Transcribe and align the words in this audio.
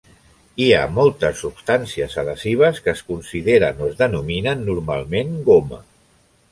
Hi 0.63 0.69
ha 0.77 0.85
moltes 0.93 1.35
substàncies 1.45 2.17
adhesives 2.23 2.81
que 2.87 2.91
es 2.97 3.05
consideren 3.13 3.85
o 3.85 3.93
es 3.93 4.01
denominen 4.03 4.69
normalment 4.73 5.41
"goma". 5.53 5.85